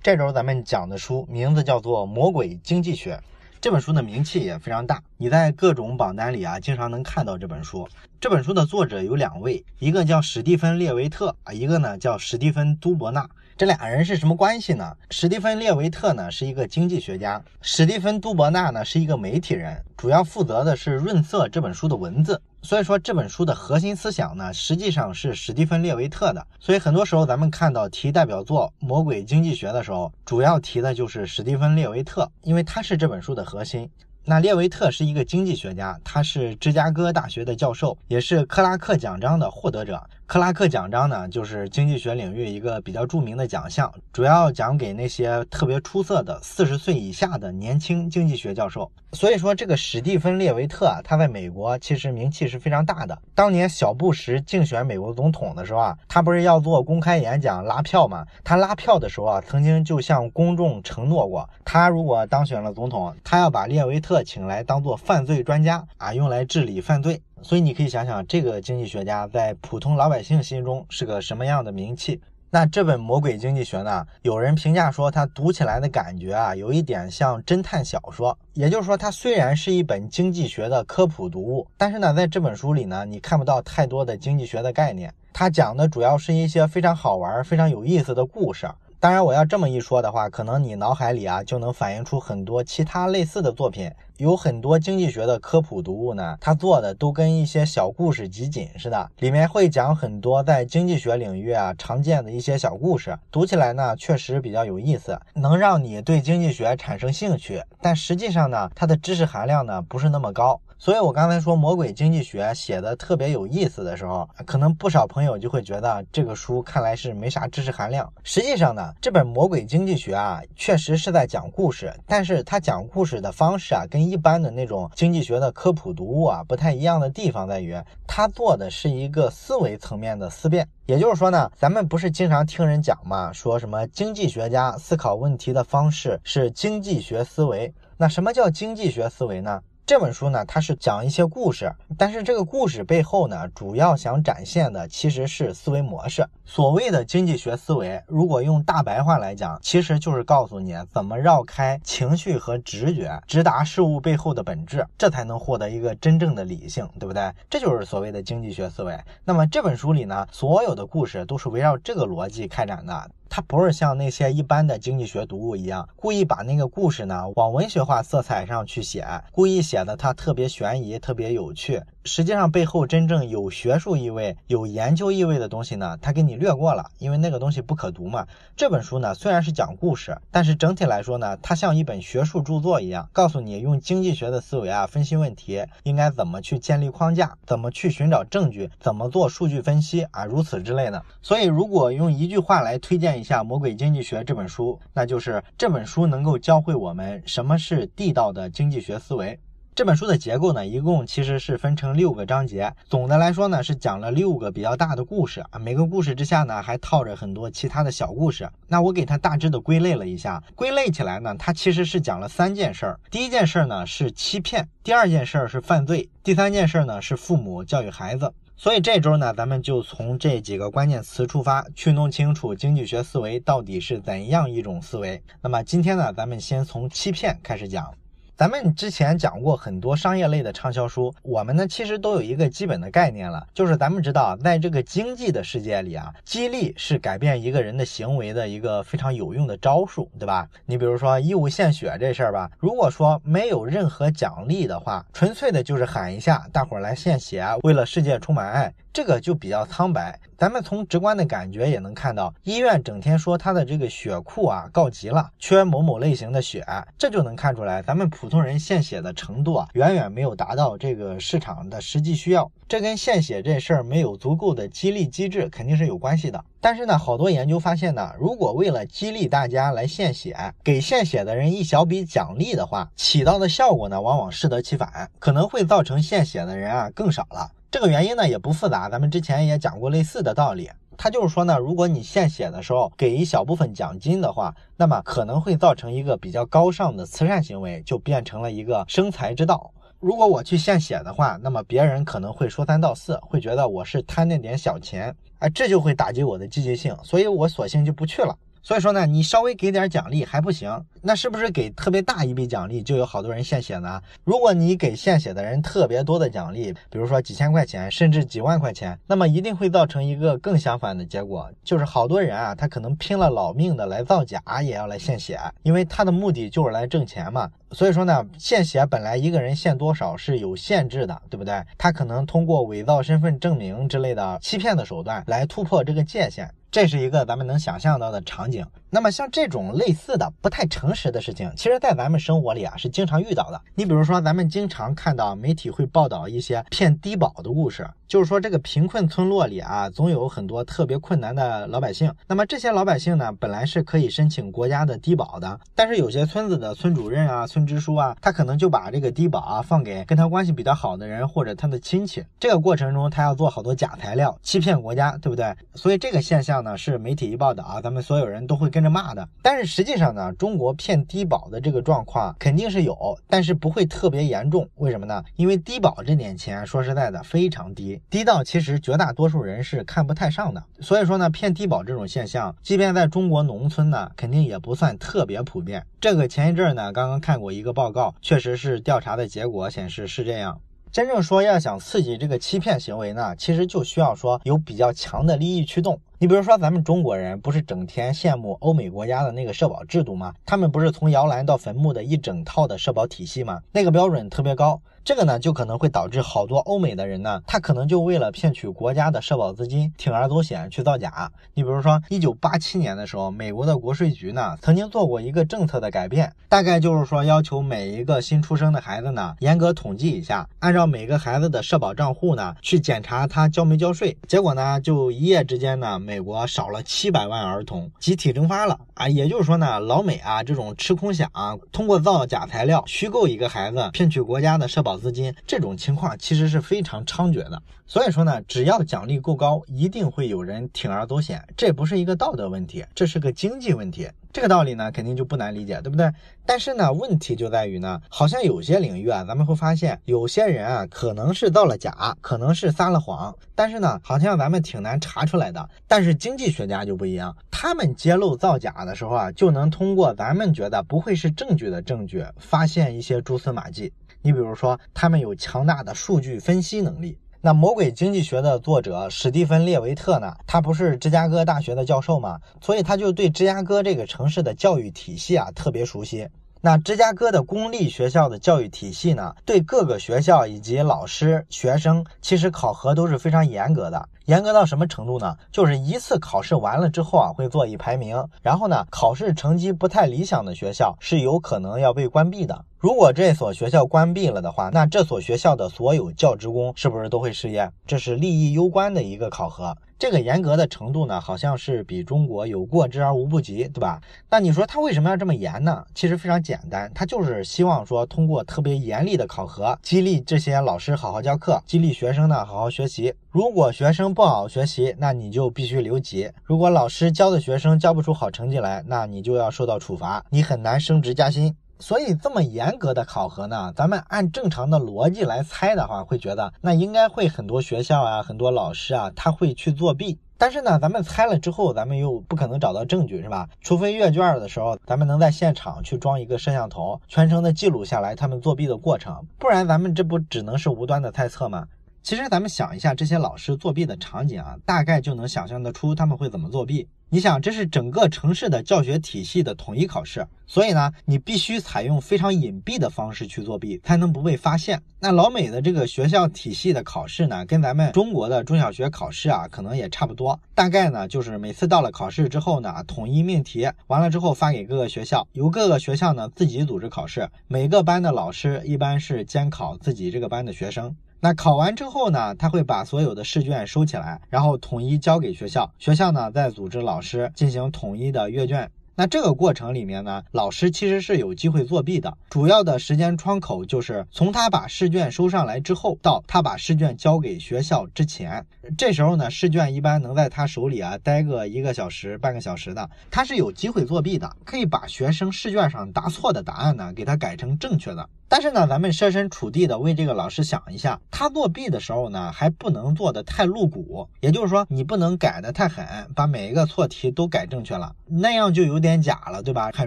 [0.00, 3.16] 这周咱们讲的书名字叫做《魔鬼经济学》，
[3.60, 7.88] 这本书的名气也非常大，你在各种榜单里啊，经常能看到这本书。
[8.20, 13.28] 这本书的作者有两位，一个叫史蒂芬·列维特啊，一个呢叫史蒂芬·都伯纳。
[13.58, 14.94] 这俩人是什么关系呢？
[15.10, 22.40] 史蒂芬·列维特呢是一个经济学家，史蒂芬·杜伯纳呢是一个媒体人，主要负责的是润色这本书的文字。
[22.62, 26.46] 所以说这本书的核心思想呢，实际上是史蒂芬·列维特的。
[26.60, 33.90] 所以很多时候咱们看到提代表作《魔鬼经济学》的时候，主要提的就是史蒂芬·列维特，因为他是这本书的核心。
[34.24, 40.00] 那列维特是一个经济学家，他是芝加哥大学的教授，也是克拉克奖章的获得者。
[40.28, 48.92] 克拉克奖章呢，就是经济学领域一个比较著名的奖项，主要奖给那些特别出色的四十岁以下的年轻经济学教授。
[49.14, 53.18] 所以说，这个史蒂芬·列维特啊，他在美国其实名气是非常大的。
[53.34, 58.26] 当年小布什竞选美国总统的时候啊，他不是要做公开演讲拉票吗？
[58.44, 67.22] 他拉票的时候啊，曾经就向公众承诺过，他如果当选了总统，他要把列维特请来当做犯罪专家啊，用来治理犯罪。
[67.42, 72.20] 所以你可以想想，这个经济学家在普通老百姓心中是个什么样的名气？
[72.50, 74.06] 那这本《魔鬼经济学》呢？
[74.22, 78.36] 有人评价说，它读起来的感觉啊，有一点像侦探小说。
[78.54, 85.12] 也就是说，它虽然是一本经济学的科普读物，但是呢，在这本书里呢，你看不到太多的经济学的概念。
[85.32, 88.66] 它讲的主要是一些非常好玩、非常有意思的故事。
[89.00, 93.88] 当然，我要这么一说的话，可能你脑海里啊就能反映出很多其他类似的作品。
[94.16, 107.62] 有很多经济学的科普读物呢，它做的都跟一些小故事集锦似的，里面会讲很多在经济学领域啊常见的一些小故事，读起来呢确实比较有意思，能让你对经济学产生兴趣。
[107.80, 110.60] 但实际上呢，它的知识含量呢不是那么高。
[110.80, 118.08] 所以，我刚才说《魔鬼经济学》写的特别有意思的时候，可能不少朋友就会觉得这个书看来是没啥知识含量。
[118.22, 130.68] 实际上呢，这本《魔鬼经济学》啊，确实是在讲故事，但是它讲故事的方式啊，跟一般的那种经济学的科普读物啊不太一样的地方在于，它做的是一个思维层面的思辨。
[130.86, 137.74] 也就是说呢，咱们不是经常听人讲嘛，说什么经济学家思考问题的方式是经济学思维？
[137.96, 139.60] 那什么叫经济学思维呢？
[139.88, 146.28] 这本书呢，它是讲一些故事，但是这个故事背后呢，主要想展现的其实是思维模式。
[146.44, 157.32] 所谓的经济学思维，如果用大白话来讲，其实就是告诉你怎么绕开情绪和直觉，直达事物背后的本质，这才能获得一个真正的理性，对不对？
[157.48, 158.94] 这就是所谓的经济学思维。
[159.24, 163.10] 那么这本书里呢，所有的故事都是围绕这个逻辑开展的。
[163.28, 171.82] 它不是像那些一般的经济学读物一样，故意把那个故事呢往文学化色彩上去写，故意写的它特别悬疑、特别有趣。
[172.04, 178.26] 实际上背后真正有学术意味、有研究意味的东西呢，它给你略过了，因为那个东西不可读嘛。
[178.56, 191.04] 这本书呢虽然是讲故事，但是整体来说呢，它像一本学术著作一样，告诉你用经济学的思维啊分析问题，应该怎么去建立框架，怎么去寻找证据，怎么做数据分析啊，如此之类的。
[191.20, 199.38] 所以如果用一句话来推荐一下《魔鬼经济学》这本书，那就是这本书能够教会我们什么是地道的经济学思维。
[199.74, 202.74] 这本书的结构呢，一共其实是分成六个章节。
[202.88, 205.58] 总的来说呢，是讲了六个比较大的故事啊。
[205.60, 208.50] 每个故事之下呢，还套着很多其他的小故事。
[208.66, 212.98] 那我给它大致的归类了一下，归类起来呢，它其实是讲了三件事儿。
[213.08, 218.34] 第一件事儿呢是欺骗，第二件事儿是犯罪，第三件事儿呢是父母教育孩子。
[218.60, 225.22] 所以这周呢，咱们就从这几个关键词出发，去弄清楚经济学思维到底是怎样一种思维。
[225.40, 227.94] 那么今天呢，咱们先从欺骗开始讲。
[228.38, 240.48] 咱们之前讲过很多商业类的畅销书，我们呢其实都有一个基本的概念了，就是咱们知道，在这个经济的世界里啊，激励是改变一个人的行为的一个非常有用的招数，对吧？
[240.66, 250.18] 你比如说义务献血这事儿吧，如果说没有任何奖励的话，纯粹的就是喊一下，大伙儿来献血，为了世界充满爱，这个就比较苍白。
[250.36, 256.66] 咱们从直观的感觉也能看到，医院整天说他的这个血库啊告急了，缺某某类型的血，
[256.98, 262.50] 这就能看出来，咱们普通人献血的程度啊，远远没有达到这个市场的实际需要。
[262.66, 266.44] 这跟献血这事儿没有足够的激励机制肯定是有关系的。
[266.60, 277.52] 但是呢，好多研究发现呢，如果为了激励大家来献血，给献血的人一小笔奖励的话，起到的效果呢，往往适得其反，可能会造成献血的人啊更少了。
[277.70, 280.70] 这个原因呢也不复杂，咱们之前也讲过类似的道理。
[280.96, 289.70] 他就是说呢，如果你献血的时候给一小部分奖金的话，那么可能会造成一个比较高尚的慈善行为，就变成了一个生财之道。
[290.00, 298.34] 如果我去献血的话，那么别人可能会说三道四，会觉得我是贪那点小钱，哎，这就会打击我的积极性，所以我索性就不去了。
[298.68, 303.98] 所以说呢，你稍微给点奖励还不行，那是不是给特别大一笔奖励就有好多人献血呢？
[304.24, 317.50] 如果你给献血的人特别多的奖励，比如说几千块钱，甚至几万块钱，那么一定会造成一个更相反的结果，就是好多人啊，他可能拼了老命的来造假，也要来献血，因为他的目的就是来挣钱嘛。
[317.72, 321.58] 所以说呢，献血本来一个人献多少是有限制的，对不对？
[321.78, 326.50] 他可能通过伪造身份证明之类的欺骗的手段来突破这个界限。
[326.70, 328.66] 这是一个咱们能想象到的场景。
[328.90, 333.60] 那么像这种类似的不太诚实的事情，其实，在咱们生活里啊是经常遇到的。
[333.74, 342.12] 你比如说，咱们经常看到媒体会报道一些骗低保的故事，就是说这个贫困村落里啊，总有很多特别困难的老百姓。
[342.26, 352.24] 那么这些老百姓呢，本来是可以申请国家的低保的，但是有些村子的村主任啊、村支书啊，他可能就把这个低保啊放给跟他关系比较好的人或者他的亲戚。
[352.40, 355.54] 这个过程中，他要做好多假材料，欺骗国家，对不对？
[355.74, 359.28] 所以这个现象呢，是媒体一报道啊，咱们所有人都会跟跟着骂的。
[359.42, 364.68] 但是实际上呢，中国骗低保的这个状况肯定是有，但是不会特别严重。
[364.76, 365.20] 为什么呢？
[365.34, 370.62] 因为低保这点钱，说实在的非常低，低到其实绝大多数人是看不太上的。
[370.78, 375.84] 所以说呢，骗低保这种现象，即便在中国农村呢，肯定也不算特别普遍。
[376.00, 380.60] 这个前一阵呢，刚刚看过一个报告，确实是调查的结果显示是这样。
[380.90, 386.00] 真正说要想刺激这个欺骗行为呢，其实就需要说有比较强的利益驱动。
[386.20, 390.34] 你比如说，咱们中国人不是整天羡慕欧美国家的那个社保制度吗？
[390.44, 393.60] 他们不是从摇篮到坟墓的一整套的社保体系吗？
[393.70, 394.82] 那个标准特别高。
[395.04, 401.32] 这个呢，就可能会导致好多欧美的人呢，他可能就为了骗取国家的社保资金，铤而走险去造假。
[401.54, 414.14] 你比如说，一九八七年的时候，美国的国税局呢，曾经做过一个政策的改变，大概就是说要求每一个新出生的孩子呢，严格统计一下，按照每个孩子的社保账户呢，去检查他交没交税。
[414.26, 419.06] 结果呢，就一夜之间呢，美国少了七百万儿童，集体蒸发了啊！
[419.10, 424.96] 也就是说呢，老美啊，这种吃空饷，通过造假材料，虚构一个孩子，骗取国家的社保。
[424.96, 431.44] 资金这种情况其实是非常猖獗的，所以说呢，只要奖励够高，一定会有人铤而走险。
[431.58, 434.08] 这不是一个道德问题，这是个经济问题。
[434.32, 436.10] 这个道理呢，肯定就不难理解，对不对？
[436.48, 445.68] 但是呢，问题就在于呢，好像有些领域啊，咱们会发现有些人啊，可能是造了假，可能是撒了谎，但是呢，好像咱们挺难查出来的。
[445.86, 453.92] 但是经济学家就不一样，他们揭露造假的时候啊，就能通过咱们觉得不会是证据的证据，发现一些蛛丝马迹。
[454.22, 457.18] 你比如说，他们有强大的数据分析能力。
[457.40, 460.34] 那《魔鬼经济学》的作者史蒂芬·列维特呢？
[460.44, 462.40] 他不是芝加哥大学的教授吗？
[462.60, 466.28] 所以他就对芝加哥这个城市的教育体系啊特别熟悉。
[466.60, 474.08] 那芝加哥的公立学校的教育体系呢，对各个学校以及老师、学生，其实考核都是非常严格的。
[474.28, 475.34] 严格到什么程度呢？
[475.50, 482.62] 就是一次考试完了之后啊，会做一排名，然后呢，考试成绩不太理想的学校是有可能要被关闭的。
[482.76, 487.72] 如果这所学校关闭了的话，那这所学校的所有教职工是不是都会失业？
[487.86, 489.74] 这是利益攸关的一个考核。
[489.98, 494.00] 这个严格的程度呢，好像是比中国有过之而无不及，对吧？
[494.30, 495.84] 那你说他为什么要这么严呢？
[495.92, 503.12] 其实非常简单，他就是希望说通过特别严厉的考核，激励这些老师好好教课，激励学生呢好好学习。
[503.30, 511.56] 如果学生不好好学习，那你就必须留级；如果老师教的学生教不出好成绩来，那你就要受到处罚，你很难升职加薪。
[511.78, 520.18] 所以这么严格的考核呢，咱们按正常的逻辑来猜的话，会觉得那应该会很多学校啊，很多老师啊，他会去作弊。
[520.40, 523.48] 但是呢，咱们猜了之后，咱们又不可能找到证据，是吧？
[523.60, 531.66] 除非阅卷的时候，咱们能在现场去装一个摄像头，全程的记录下来他们作弊的过程，不然咱们这不只能是无端的猜测吗？
[532.02, 536.88] 其实咱们想一下这些老师作弊的场景啊，大概就能想象得出他们会怎么作弊。
[537.10, 544.82] 你想，这是整个城市的教学体系的统一考试，所以呢，你必须采用非常隐蔽的方式去作弊，才能不被发现。
[545.00, 550.38] 那老美的这个学校体系的考试呢，跟咱们中国的中小学考试啊，可能也差不多。
[550.54, 557.30] 大概呢，就是每次到了考试之后呢，统一命题，完了之后发给各个学校，由各个学校呢自己组织考试。
[557.46, 560.94] 每个班的老师一般是监考自己这个班的学生。
[561.20, 568.70] 那考完之后呢，他会把所有的试卷收起来，然后统一交给学校，学校呢再组织老师进行统一的阅卷。
[568.94, 572.16] 那这个过程里面呢，老师其实是有机会作弊的。
[572.30, 578.44] 主要的时间窗口就是从他把试卷收上来之后，到他把试卷交给学校之前。
[578.76, 588.08] 这时候呢，试卷一般能在他手里啊待个一个小时、半个小时的，他是有机会作弊的，可以把学生试卷上答错的答案呢给他改成正确的。
[588.30, 599.70] 但是呢，咱们设身处地的为这个老师想一下，他作弊的时候呢，还不能做的太露骨，也就是说，你不能改的太狠，把每一个错题都改正确了，那样就有点假了，对吧？
[599.72, 599.86] 很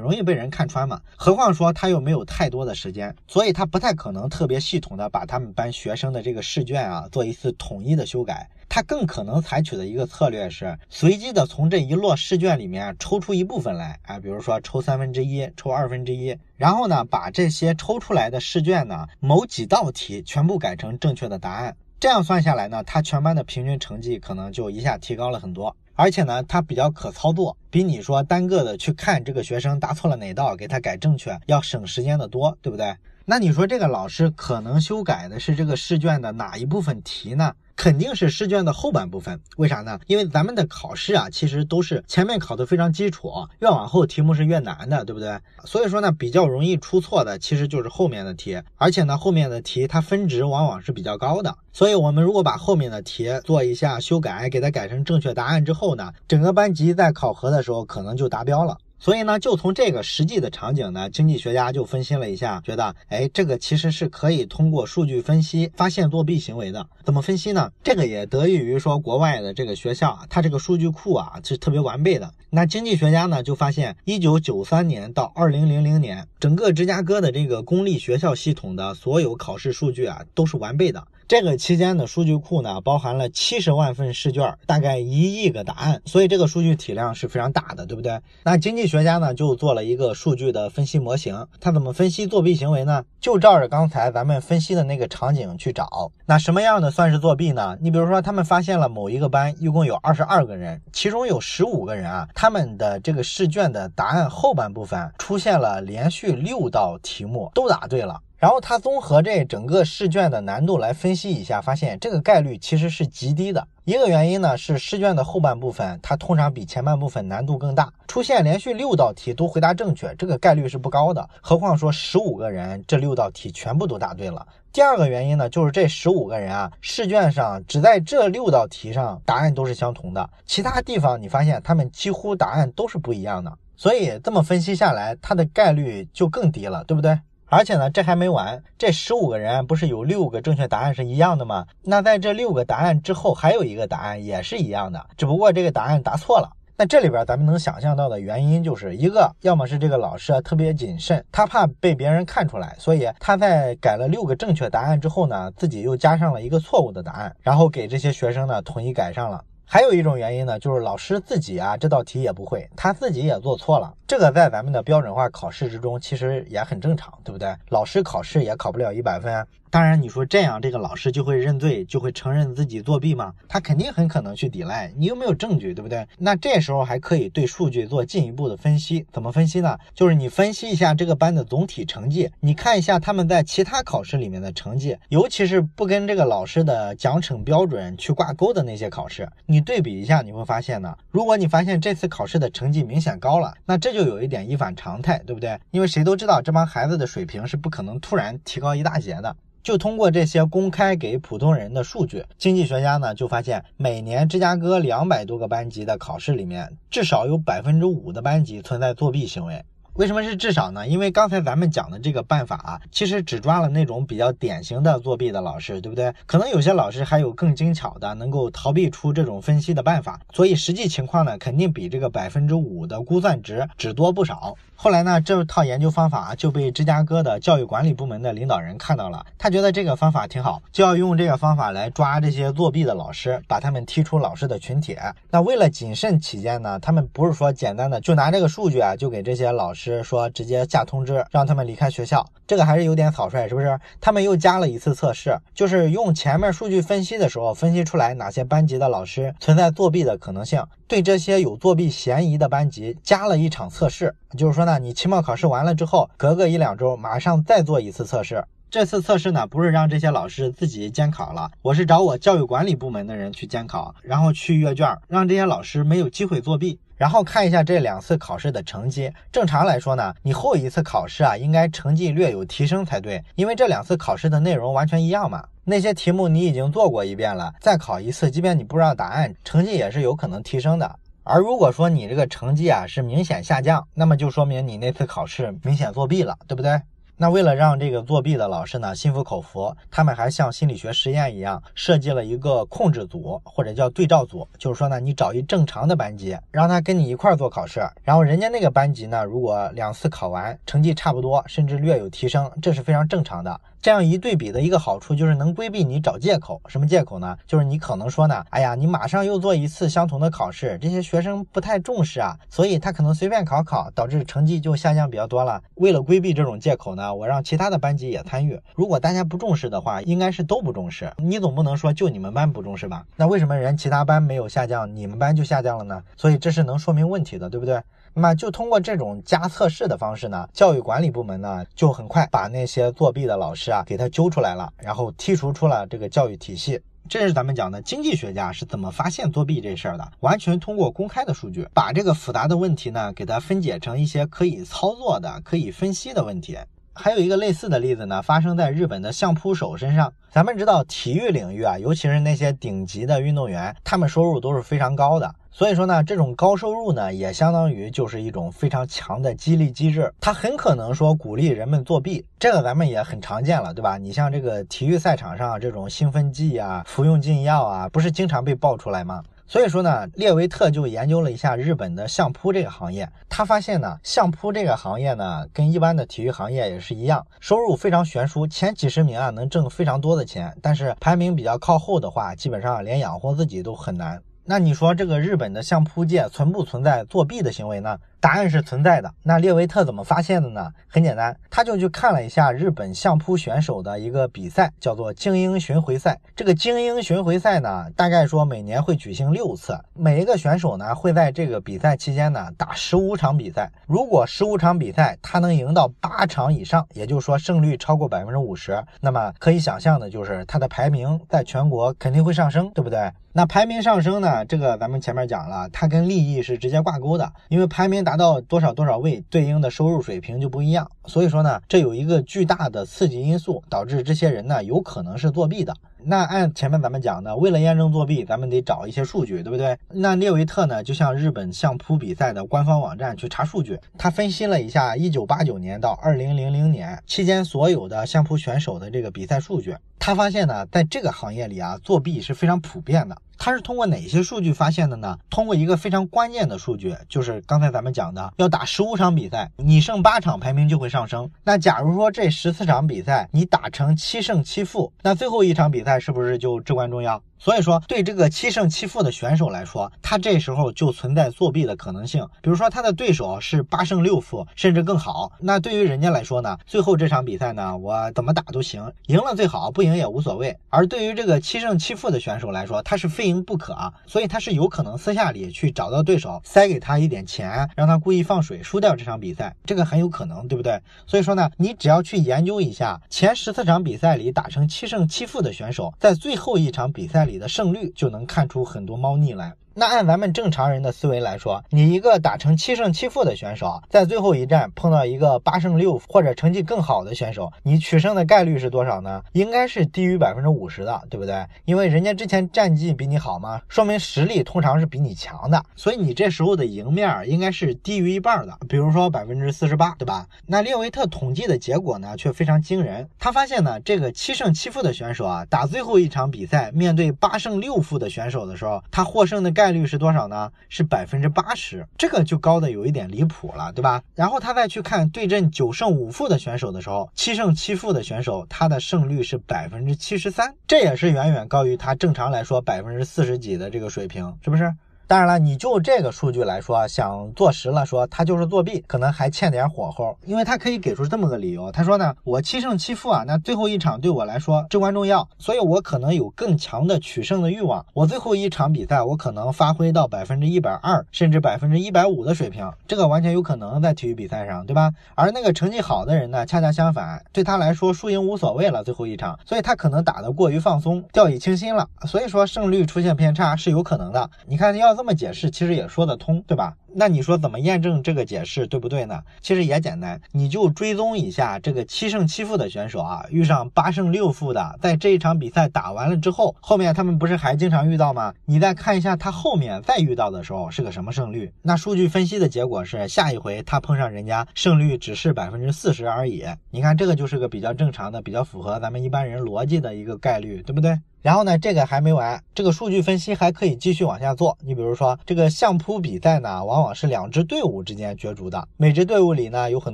[0.01, 0.99] 容易被人看穿嘛。
[1.15, 8.49] 何况说他又没有太多的时间，所以他不太可能特别系统的把他们班学生的这个试卷啊做一次统一的修改。
[8.73, 21.75] 他更可能采取的一个策略是随机的从这一摞试卷里面抽出一部分来，啊，比如说抽三分之一，抽二分之一，然后呢，把这些抽出来的试卷呢，某几道题全部改成正确的答案。
[21.99, 32.95] 这样算下来呢，他全班的平均成绩可能就一下提高了很多，而且呢，他比较可操作，比你说单个的去看这个学生答错了哪道，给他改正确，要省时间的多，对不对？
[33.31, 37.53] 那你说这个老师可能修改的是这个试卷的哪一部分题呢？
[37.77, 39.97] 肯定是试卷的后半部分，为啥呢？
[40.05, 45.39] 因为咱们的考试啊，其实都是前面考的非常基础，越往后题目是越难的，对不对？
[45.63, 51.55] 所以说呢，比较容易出错的其实就是后面的题，而且呢，后面的题它分值往往是比较高的。
[51.71, 58.77] 所以，我们如果把后面的题做一下修改，给它改成正确答案之后呢，整个班级在考核的时候可能就达标了。
[59.03, 66.85] 所以呢，就从这个实际的场景呢，经济学家就分析了一下，觉得，哎，这个其实是可以通过数据分析发现作弊行为的。
[67.03, 67.71] 怎么分析呢？
[67.83, 72.31] 这个也得益于说国外的这个学校啊，它这个数据库啊是特别完备的。
[72.51, 81.03] 那经济学家呢就发现，一九九三年到二零零零年，整个芝加哥的这个公立学校系统的所有考试数据啊都是完备的。
[81.31, 88.19] 这个期间的数据库呢，包含了七十万份试卷，大概一亿个答案，所以这个数据体量是非常大的，对不对？
[88.43, 93.05] 那经济学家呢就做了一个数据的分析模型，他怎么分析作弊行为呢？
[93.21, 96.11] 就照着刚才咱们分析的那个场景去找。
[96.25, 97.77] 那什么样的算是作弊呢？
[97.79, 108.19] 你比如说，他们发现了某一个班一共有二十二个人，其中有十五个人啊，他们的这个试卷的答案后半部分出现了连续六道题目都答对了。
[108.41, 113.67] 然后他综合这整个试卷的难度来分析一下，发现这个概率其实是极低的。
[113.85, 121.29] 一个原因呢是试卷的后半部分它通常比前半部分难度更大，出现连续六道题都回答正确，这个概率是不高的。
[121.39, 124.43] 何况说十五个人这六道题全部都答对了。
[124.73, 133.55] 第二个原因呢就是这十五个人啊，试卷上只在这六道题上答案都是相同的，其他地方你发现他们几乎答案都是不一样的。
[133.77, 137.19] 所以这么分析下来，它的概率就更低了，对不对？
[137.51, 141.65] 而且呢，这还没完，这十五个人不是有六个正确答案是一样的吗？
[141.83, 146.49] 那在这六个答案之后，还有一个答案也是一样的，只不过这个答案答错了。
[146.77, 159.43] 那这里边咱们能想象到的原因，就是一个，要么是这个老师啊特别谨慎，他怕被别人看出来，所以他在改了六个正确答案之后呢，自己又加上了一个错误的答案，然后给这些学生呢统一改上了。
[159.65, 163.93] 还有一种原因呢，就是老师自己啊这道题也不会，他自己也做错了。
[164.11, 167.55] 这个在咱们的标准化考试之中，其实也很正常，对不对？
[167.69, 169.47] 老师考试也考不了一百分。
[169.69, 173.33] 当然，你说这样，这个老师就会认罪，就会承认自己作弊吗？
[173.47, 174.91] 他肯定很可能去抵赖。
[174.97, 176.05] 你有没有证据，对不对？
[176.17, 179.05] 那这时候还可以对数据做进一步的分析。
[179.13, 179.77] 怎么分析呢？
[179.95, 195.59] 就是你分析一下这个班的总体成绩，你看一下他们在其他考试里面的成绩，尤其是不跟这个老师的奖惩标准去挂钩的那些考试，你对比一下，你会发现呢，如果你发现这次考试的成绩明显高了，那这就就有一点一反常态，对不对？
[195.69, 199.35] 因为谁都知道这帮孩子的水平是不可能突然提高一大截的。
[199.61, 209.63] 就通过这些公开给普通人的数据，经济学家呢就发现，每年芝加哥两百多个班级的考试里面，至少有百分之五的班级存在作弊行为。
[209.95, 210.87] 为什么是至少呢？
[210.87, 216.13] 因为刚才咱们讲的这个办法啊，其实只抓了那种比较典型的作弊的老师，对不对？
[216.25, 220.17] 可能有些老师还有更精巧的，能够逃避出这种分析的办法。
[220.33, 224.55] 所以实际情况呢，肯定比这个百分之五的估算值只多不少。
[224.75, 234.97] 后来呢，这套研究方法就被芝加哥的教育管理部门的领导人看到了，他觉得这个方法挺好，就要用这个方法来抓这些作弊的老师，把他们踢出老师的群体。
[235.29, 243.79] 那为了谨慎起见呢，他们不是说简单的就拿这个数据啊，就给这些老师说直接下通知让他们离开学校，这个还是有点草率，是不是？
[243.99, 254.77] 他们又加了一次测试，就是用前面数据分析的时候分析出来哪些班级的老师存在作弊的可能性，对这些有作弊嫌疑的班级加了一场测试，就是说呢。
[254.81, 258.43] 你期末考试完了之后，隔个一两周，马上再做一次测试。
[258.71, 269.11] 这次测试呢，不是让这些老师自己监考了，我是找我教育管理部门的人去监考，然后去阅卷，让这些老师没有机会作弊，然后看一下这两次考试的成绩。
[269.31, 275.43] 正常来说呢，你后一次考试啊，应该成绩略有提升才对，因为这两次考试的内容完全一样嘛。
[275.63, 280.95] 那些题目你已经做过一遍了，再考一次，即便你不知道答案，成绩也是有可能提升的。
[281.23, 286.79] 而如果说你这个成绩啊是明显下降，那么就说明你那次考试明显作弊了，对不对？
[287.21, 303.61] 那为了让这个作弊的老师呢心服口服，他们还像心理学实验一样，设计了一个控制组或者叫对照组，就是说呢，你找一正常的班级，让他跟你一块儿做考试，然后人家那个班级呢，如果两次考完成绩差不多，甚至略有提升，这是非常正常的。
[303.81, 306.61] 这样一对比的一个好处就是能规避你找借口。
[306.67, 307.35] 什么借口呢？
[307.47, 315.59] 就是你可能说呢，哎呀，你马上又做一次相同的考试，这些学生不太重视啊，所以他可能随便考考，导致成绩就下降比较多了。
[315.75, 318.59] 为了规避这种借口呢，我让其他的班级也参与。
[318.75, 321.11] 如果大家不重视的话，应该是都不重视。
[321.17, 323.03] 你总不能说就你们班不重视吧？
[323.15, 326.03] 那为什么人其他班没有下降，你们班就下降了呢？
[326.15, 327.81] 所以这是能说明问题的，对不对？
[328.13, 336.79] 那么就通过这种加测试的方式呢，教育管理部门呢就很快把那些作弊的老师啊给它揪出来了，然后剔除出了这个教育体系。
[337.09, 346.57] 这是咱们讲的经济学家是怎么发现作弊这事儿的，完全通过公开的数据，把这个复杂的问题呢给它分解成一些可以操作的、可以分析的问题。
[347.01, 350.13] 还有一个类似的例子呢，发生在日本的相扑手身上。
[350.29, 355.33] 咱们知道体育领域啊，尤其是那些顶级的运动员，他们收入都是非常高的。
[355.51, 362.23] 所以说呢，这种高收入呢，也相当于就是一种非常强的激励机制，它很可能说鼓励人们作弊。
[362.37, 363.97] 这个咱们也很常见了，对吧？
[363.97, 369.23] 你像这个体育赛场上这种兴奋剂啊、服用禁药啊，不是经常被爆出来吗？
[369.51, 384.21] 所以说呢，列维特就研究了一下日本的相扑这个行业，他发现呢，相扑这个行业呢，跟一般的体育行业也是一样，收入非常悬殊，前几十名啊能挣非常多的钱，但是排名比较靠后的话，基本上连养活自己都很难。
[384.45, 387.97] 那你说这个日本的相扑界存不存在作弊的行为呢？
[388.21, 389.11] 答案是存在的。
[389.23, 390.71] 那列维特怎么发现的呢？
[390.87, 396.19] 很简单，他就去看了一下日本相扑选手的一个比赛，叫做精英巡回赛。
[396.35, 403.71] 这个精英巡回赛呢，大概说每年会举行六次，每一个选手呢会在这个比赛期间呢打十五场比赛。
[403.87, 413.11] 如果十五场比赛他能赢到八场以上，也就是说胜率超过百分之五十，那么可以想象的就是他的排名在全国肯定会上升，对不对？
[413.33, 420.85] 那排名上升呢，这个咱们前面讲了，它跟利益是直接挂钩的，因为排名打达到多少多少位，对应的收入水平就不一样。
[421.05, 425.73] 所以说呢，这有一个巨大的刺激因素，导致这些人呢有可能是作弊的。
[426.03, 429.77] 那按前面咱们讲的，为了验证作弊，咱们得找一些数据，对不对？
[429.89, 443.15] 那列维特呢，就向日本相扑比赛的官方网站去查数据，他分析了一下1989年到2000年期间所有的相扑选手的这个比赛数据，他发现呢，在这个行业里啊，作弊是非常普遍的。
[443.43, 445.17] 他是通过哪些数据发现的呢？
[445.27, 451.27] 通过一个非常关键的数据，就是刚才咱们讲的，要打十五场比赛，你胜八场，排名就会上升。
[451.43, 457.21] 那假如说这十四场比赛你打成七胜七负，那最后一场比赛是不是就至关重要？
[457.43, 462.23] 所以说，对这个七胜七负的选手来说，他这时候就存在作弊的可能性。
[462.39, 470.55] 比如说，他的对手是八胜六负，甚至更好，那对于人家来说呢，最后这场比赛呢，我怎么打都行，赢了最好，不赢也无所谓。
[470.69, 480.79] 而对于这个七胜七负的选手来说，他是非赢不可，所以他是有可能私下里去找到对手，塞给他一点钱，让他故意放水，输掉这场比赛，这个很有可能，对不对？
[481.07, 487.30] 所以说呢，你只要去研究一下前十四场比赛里打成七胜七负的选手，在最后一场比赛里。
[487.31, 489.55] 你的胜率就能看出很多猫腻来。
[489.73, 499.23] 那按咱们正常人的思维来说，你一个打成七胜七负的选手，在最后一战碰到一个八胜六负或者成绩更好的选手，你取胜的概率是多少呢？
[499.31, 501.45] 应该是低于百分之五十的，对不对？
[501.65, 510.25] 因为人家之前战绩比你好嘛，说明实力通常是比你强的，所以你这时候的赢面应该是低于一半的，比如说百分之四十八，对吧？
[510.45, 513.07] 那列维特统计的结果呢，却非常惊人。
[513.19, 520.51] 他发现呢，这个七胜七负的选手啊，打最后一场比赛，面对八胜六负的选手的时候，他获胜的概概率是多少呢？
[520.69, 524.01] 是百分之八十，这个就高的有一点离谱了，对吧？
[524.15, 534.73] 然后他再去看对阵九胜五负的选手的时候，七胜七负的选手，他的胜率是百分之七十三，这也是远远高于他正常来说百分之四十几的这个水平，是不是？
[535.11, 554.93] 当然了，你就这个数据来说，想坐实了说他就是作弊，可能还欠点火候，因为他可以给出这么个理由，他说呢，我七胜七负啊，那最后一场对我来说至关重要，所以我可能有更强的取胜的欲望，我最后一场比赛我可能发挥到百分之一百二甚至百分之一百五的水平，这个完全有可能在体育比赛上，对吧？
[555.15, 564.29] 而那个成绩好的人呢，恰恰相反，对他来说输赢无所谓了，最后一场，所以他可能打得过于放松，掉以轻心了，所以说胜率出现偏差是有可能的。
[564.47, 565.00] 你看要。
[565.01, 566.77] 这么解释其实也说得通，对吧？
[566.93, 569.21] 那你说怎么验证这个解释对不对呢？
[569.41, 578.33] 其实也简单，你就追踪一下这个七胜七负的选手啊，遇上八胜六负的，在这一场比赛打完了之后，后面他们不是还经常遇到吗？
[578.45, 581.51] 你再看一下他后面再遇到的时候是个什么胜率？
[581.61, 586.45] 那数据分析的结果是，下一回他碰上人家胜率只是百分之四十而已。
[586.69, 590.99] 你看这个就是个比较正常的、比较符合咱们一般人逻辑的一个概率，对不对？
[591.21, 594.57] 然后呢，这个还没完，这个数据分析还可以继续往下做。
[594.65, 599.93] 你比如说，这个相扑比赛呢，往往是两支队伍之间角逐的，每支队伍里呢有很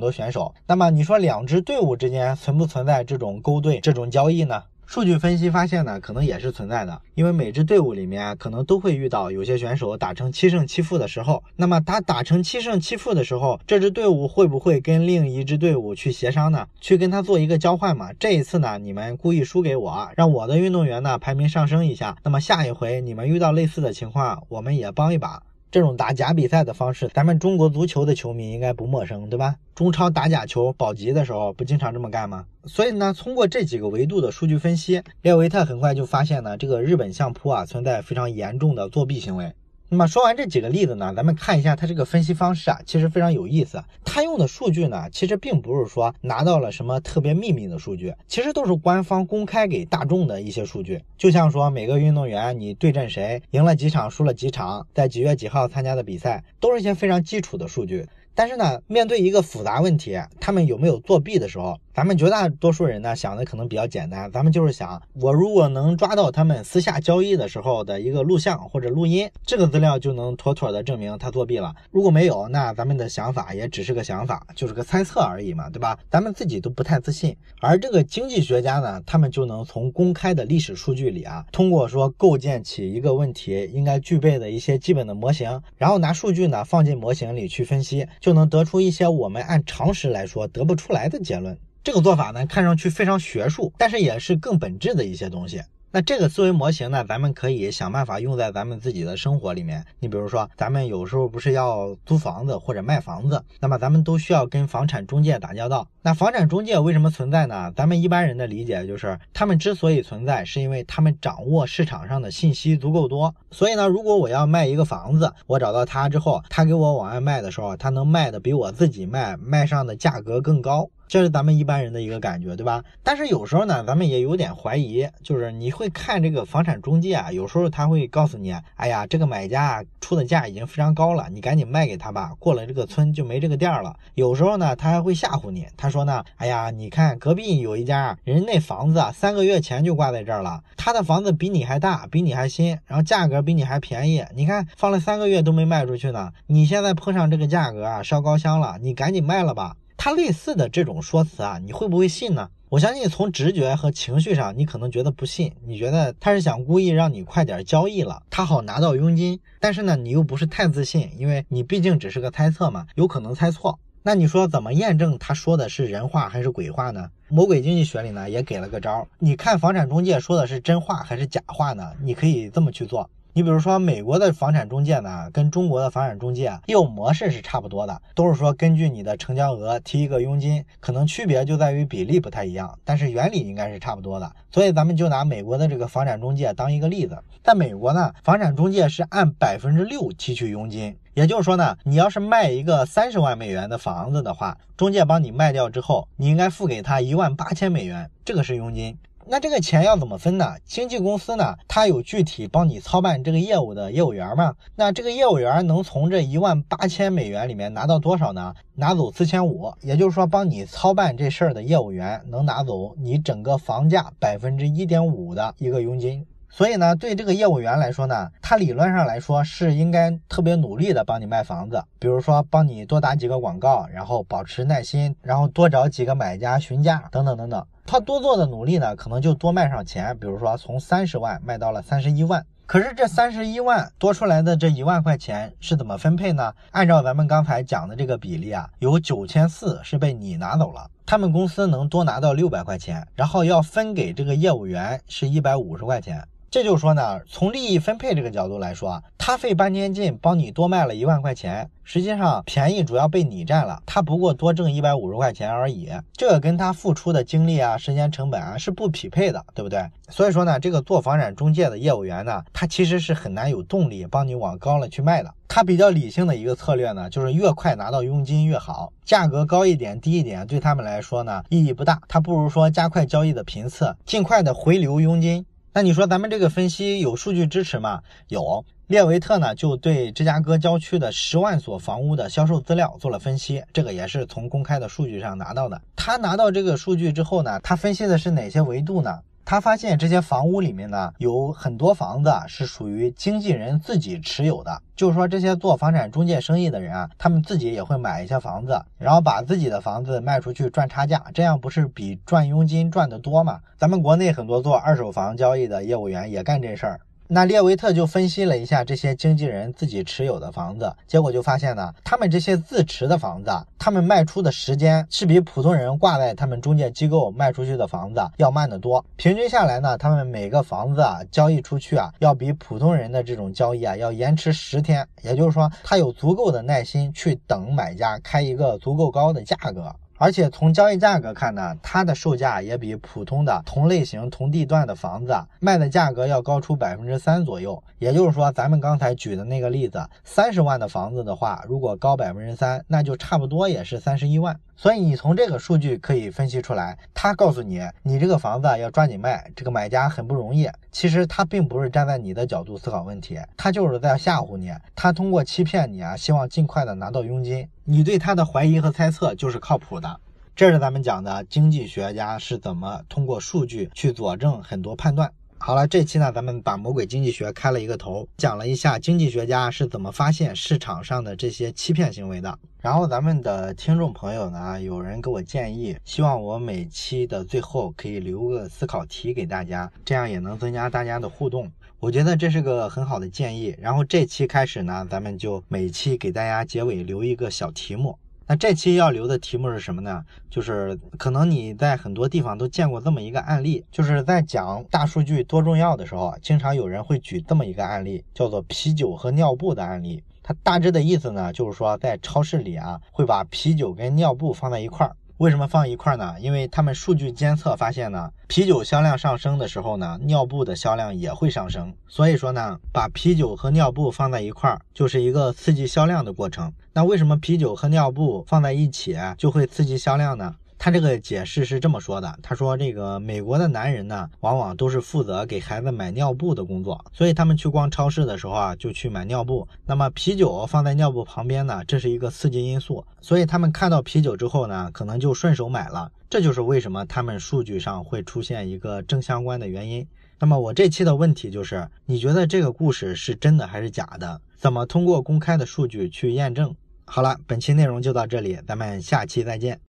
[0.00, 0.54] 多选手。
[0.66, 4.62] 那么你说两支队伍之间存不存在这种勾兑、这种交易呢？
[4.86, 11.44] 数据分析发现呢，可能也是存在的，因为每支队伍里面可能都会遇到有些选手打成七胜七负的时候。
[11.56, 16.66] 那么他打成七胜七负的时候，这支队伍会不会跟另一支队伍去协商呢？
[16.80, 18.10] 去跟他做一个交换嘛？
[18.14, 22.16] 这一次呢，你们故意输给我，让我的运动员呢排名上升一下。
[22.24, 25.42] 那么下一回你们遇到类似的情况，我们也帮一把。
[25.70, 29.56] 这种打假比赛的方式，咱们中国足球的球迷应该不陌生，对吧？
[29.74, 32.46] 中超打假球保级的时候，不经常这么干吗？
[32.64, 39.52] 所以呢，通过这几个维度的数据分析，列维特很快就发现呢，这个日本相扑啊存在非常严重的作弊行为。
[39.90, 43.82] 那么说完这几个例子呢，咱们看一下他这个分析方式啊，其实非常有意思。
[44.04, 51.00] 他用的数据呢，其实并不是说拿到了什么特别秘密的数据，其实都是官方公开给大众的一些数据。
[51.16, 58.06] 就像说每个运动员你对阵谁，赢了几场，输了几场，在几月几号参加的比赛，都是一些非常基础的数据。
[58.34, 61.80] 但是呢，面对一个复杂问题，他们有没有作弊的时候？
[61.98, 71.74] 咱们绝大多数人呢想的可能比较简单，咱们就是想，我如果能抓到他们私下交易的时候的一个录像或者录音，这个资料就能妥妥的证明他作弊了。
[71.90, 75.98] 如果没有，那咱们的想法也只是个想法，就是个猜测而已嘛，对吧？
[76.08, 77.36] 咱们自己都不太自信。
[77.60, 91.58] 而这个经济学家呢，他们就能从公开的历史数据里啊，通过说构建起一个问题应该具备的一些基本的模型，然后拿数据呢放进模型里去分析，就能得出一些我们按常识来说得不出来的结论。
[91.88, 95.62] 这个做法呢，看上去非常学术，但是也是更本质的一些东西。
[95.90, 99.82] 那这个思维模型呢，咱们可以想办法用在咱们自己的生活里面。
[99.98, 105.88] 你比如说，咱们有时候不是要租房子或者卖房子，那么咱们都需要跟房产中介打交道。
[106.02, 107.72] 那房产中介为什么存在呢？
[107.74, 113.34] 咱们一般人的理解就是，他们之所以存在，是因为他们掌握市场上的信息足够多。
[113.50, 120.90] 所以呢，如果我要卖一个房子，我找到他之后，他给我往外卖的时候，他能卖的比我自己卖卖上的价格更高。
[121.08, 122.84] 这是咱们一般人的一个感觉，对吧？
[123.02, 133.96] 但是有时候呢，咱们也有点怀疑，就是你会看这个房产中介啊，有时候他会告诉你，哎呀，这个买家出的价已经非常高了，你赶紧卖给他吧，过了这个村就没这个店了。
[134.14, 149.74] 有时候呢，他还会吓唬你，他说呢，哎呀，你看隔壁有一家人那房子啊，三个月前就挂在这儿了，他的房子比你还大，比你还新，然后价格比你还便宜，你看放了三个月都没卖出去呢，你现在碰上这个价格啊，烧高香了，你赶紧卖了吧。
[149.98, 152.48] 他类似的这种说辞啊，你会不会信呢？
[152.68, 159.40] 我相信从直觉和情绪上，你可能觉得不信，你觉得他是想故意让你快点交易了，他好拿到佣金。
[159.58, 163.80] 但是呢，你又不是太自信，因为你毕竟只是个猜测嘛，有可能猜错。
[164.04, 167.10] 那你说怎么验证他说的是人话还是鬼话呢？
[167.28, 171.92] 魔鬼经济学里呢也给了个招，你看房产中介说的是真话还是假话呢？
[172.00, 173.10] 你可以这么去做。
[173.38, 184.28] 你比如说，美国的房产中介呢，跟中国的房产中介业务模式是差不多的，都是说根据你的成交额提一个佣金，可能区别就在于比例不太一样，但是原理应该是差不多的。
[184.50, 198.98] 所以咱们就拿美国的这个房产中介当一个例子，在美国呢，房产中介是按百分之六提取佣金，也就是说呢，你要是卖一个三十万美元的房子的话，中介帮你卖掉之后，你应该付给他一万八千美元，这个是佣金。
[199.30, 200.54] 那这个钱要怎么分呢？
[200.64, 204.54] 经纪公司呢，它有具体帮你操办这个业务的业务员吗？
[204.74, 208.54] 那这个业务员能从这一万八千美元里面拿到多少呢？
[208.76, 216.24] 拿走四千五，也就是说，帮你操办这事儿的业务员能拿走你整个房价百分之一点五的一个佣金。
[216.48, 227.66] 所以呢，对这个业务员来说呢，他理论上来说是应该特别努力的帮你卖房子，比如说帮你多打几个广告，然后保持耐心，然后多找几个买家询价等等等等。
[227.90, 232.44] 他多做的努力呢，可能就多卖上钱，比如说从三十万卖到了三十一万。
[232.66, 236.52] 可是这三十一万多出来的这一万块钱是怎么分配呢？
[236.70, 246.22] 按照咱们刚才讲的这个比例啊，有九千四是被你拿走了，他们公司能多拿到六百块钱，然后要分给这个业务员是一百五十块钱。
[246.50, 259.84] 这就是说呢，从利益分配这个角度来说啊，他费半天劲帮你多卖了一万块钱，实际上便宜主要被你占了，他不过多挣一百五十块钱而已，这个跟他付出的精力啊、时间成本啊是不匹配的，对不对？
[260.08, 265.30] 所以说呢，这个做房产中介的业务员呢，他其实是很难有动力帮你往高了去卖的。
[265.48, 275.44] 他比较理性的一个策略呢，就是越快拿到佣金越好，价格高一点、低一点对他们来说呢意义不大，他不如说加快交易的频次，尽快的回流佣金。
[275.78, 278.02] 那你说咱们这个分析有数据支持吗？
[278.26, 285.80] 有，列维特呢就对芝加哥郊区的十万所房屋的销售资料做了分析，这个也是从公开的数据上拿到的。
[285.94, 289.20] 他拿到这个数据之后呢，他分析的是哪些维度呢？
[289.50, 303.58] 他发现这些房屋里面呢，有很多房子是属于经纪人自己持有的，就是说这些做房产中介生意的人啊，他们自己也会买一些房子，然后把自己的房子卖出去赚差价，这样不是比赚佣金赚的多吗？
[303.78, 307.00] 咱们国内很多做二手房交易的业务员也干这事儿。
[307.30, 319.04] 那列维特就分析了一下这些经纪人自己持有的房子，结果就发现呢，他们这些自持的房子，他们卖出的时间是比普通人挂在他们中介机构卖出去的房子要慢得多。
[319.16, 325.06] 平均下来呢，他们每个房子啊交易出去啊，要比普通人的这种交易啊要延迟十天。
[325.20, 329.94] 也就是说，他有足够的耐心去等买家开一个足够高的价格。
[330.18, 337.82] 而且从交易价格看呢，它的售价也比普通的同类型、同地段的房子卖的价格要高出百分之三左右。
[337.98, 344.58] 也就是说，咱们刚才举的那个例子，三十万的房子的话，如果高百分之三，那就差不多也是三十一万。
[344.76, 350.68] 所以你从这个数据可以分析出来，他告诉你，你这个房子要抓紧卖，这个买家很不容易。
[350.92, 357.68] 其实他并不是站在你的角度思考问题，他就是在吓唬你，他通过欺骗你啊，希望尽快的拿到佣金。
[357.90, 360.20] 你对他的怀疑和猜测就是靠谱的。
[360.54, 365.32] 这是咱们讲的经济学家是怎么通过数据去佐证很多判断。
[365.56, 372.58] 好了，这期呢，咱们把魔鬼经济学开了一个头，讲了一下经济学家是怎么发现市场上的这些欺骗行为的。
[372.78, 381.72] 然后咱们的听众朋友呢，有人给我建议，希望我每期的最后可以留个思考题给大家，这样也能增加大家的互动。
[382.00, 383.74] 我觉得这是个很好的建议。
[383.80, 388.16] 然后这期开始呢，咱们就每期给大家结尾留一个小题目。
[388.46, 390.24] 那这期要留的题目是什么呢？
[390.48, 400.22] 就是可能你在很多地方都见过这么一个案例，就是在讲大数据多重要的时候，经常有人会举这么一个案例，叫做啤酒和尿布的案例。
[400.40, 405.14] 它大致的意思呢，就是说在超市里啊，会把啤酒跟尿布放在一块儿。
[405.38, 406.34] 为什么放一块儿呢？
[406.40, 411.94] 因为他们数据监测发现呢，啤酒销量上升的时候呢，尿布的销量也会上升。
[412.08, 416.72] 所以说呢，把啤酒和尿布放在一块儿，就是一个刺激销量的过程。
[416.92, 420.56] 那为什么啤酒和尿布放在一起就会刺激销量呢？
[420.78, 429.66] 他这个解释是这么说的：他说，这个美国的男人呢，往往都是负责给孩子买尿布的工作，所以他们去逛超市的时候啊，就去买尿布。
[429.84, 436.10] 那么啤酒放在尿布旁边呢，这是一个刺激因素，所以他们看到啤酒之后呢，可能就顺手买了。
[436.30, 440.06] 这就是为什么他们数据上会出现一个正相关的原因。
[440.38, 444.40] 那么我这期的问题就是，你觉得这个故事是真的还是假的？
[444.56, 446.72] 怎么通过公开的数据去验证？
[447.04, 449.80] 好了，本期内容就到这里，咱们下期再见。